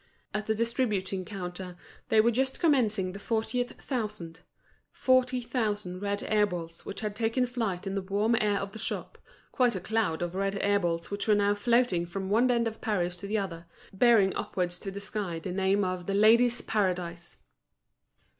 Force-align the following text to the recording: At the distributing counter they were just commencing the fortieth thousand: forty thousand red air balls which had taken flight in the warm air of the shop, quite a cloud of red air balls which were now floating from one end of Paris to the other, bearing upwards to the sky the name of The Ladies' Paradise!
At 0.33 0.47
the 0.47 0.55
distributing 0.55 1.23
counter 1.25 1.77
they 2.09 2.21
were 2.21 2.31
just 2.31 2.59
commencing 2.59 3.11
the 3.11 3.19
fortieth 3.19 3.73
thousand: 3.79 4.39
forty 4.91 5.41
thousand 5.41 6.01
red 6.01 6.23
air 6.23 6.47
balls 6.47 6.87
which 6.87 7.01
had 7.01 7.15
taken 7.15 7.45
flight 7.45 7.85
in 7.85 7.93
the 7.93 8.01
warm 8.01 8.35
air 8.41 8.57
of 8.57 8.71
the 8.71 8.79
shop, 8.79 9.19
quite 9.51 9.75
a 9.75 9.79
cloud 9.79 10.23
of 10.23 10.33
red 10.33 10.57
air 10.63 10.79
balls 10.79 11.11
which 11.11 11.27
were 11.27 11.35
now 11.35 11.53
floating 11.53 12.07
from 12.07 12.31
one 12.31 12.49
end 12.49 12.67
of 12.67 12.81
Paris 12.81 13.15
to 13.17 13.27
the 13.27 13.37
other, 13.37 13.67
bearing 13.93 14.35
upwards 14.35 14.79
to 14.79 14.89
the 14.89 14.99
sky 14.99 15.37
the 15.37 15.51
name 15.51 15.83
of 15.83 16.07
The 16.07 16.15
Ladies' 16.15 16.61
Paradise! 16.61 17.37